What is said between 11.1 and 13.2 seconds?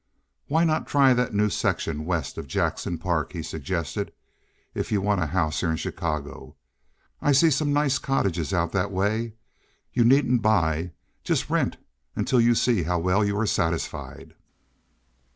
Just rent until you see how